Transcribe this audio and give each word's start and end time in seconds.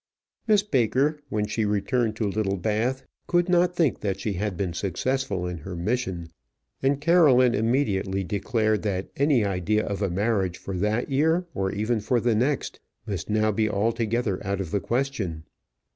Miss 0.47 0.63
Baker, 0.63 1.19
when 1.29 1.45
she 1.45 1.63
returned 1.63 2.15
to 2.15 2.27
Littlebath, 2.27 3.05
could 3.27 3.47
not 3.47 3.75
think 3.75 3.99
that 3.99 4.19
she 4.19 4.33
had 4.33 4.57
been 4.57 4.73
successful 4.73 5.45
in 5.45 5.59
her 5.59 5.75
mission; 5.75 6.31
and 6.81 6.99
Caroline 6.99 7.53
immediately 7.53 8.23
declared 8.23 8.81
that 8.81 9.11
any 9.15 9.45
idea 9.45 9.85
of 9.85 10.01
a 10.01 10.09
marriage 10.09 10.57
for 10.57 10.75
that 10.75 11.11
year, 11.11 11.45
or 11.53 11.71
even 11.71 11.99
for 11.99 12.19
the 12.19 12.33
next, 12.33 12.79
must 13.05 13.29
now 13.29 13.51
be 13.51 13.69
altogether 13.69 14.43
out 14.43 14.59
of 14.59 14.71
the 14.71 14.79
question. 14.81 15.43